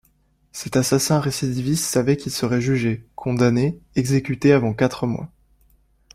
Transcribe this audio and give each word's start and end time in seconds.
Cet 0.51 0.77
assassin 0.77 1.19
récidiviste 1.19 1.83
savait 1.85 2.17
qu’il 2.17 2.31
serait 2.31 2.59
jugé, 2.59 3.05
condamné, 3.13 3.79
exécuté 3.95 4.51
avant 4.51 4.73
quatre 4.73 5.05
mois. 5.05 5.31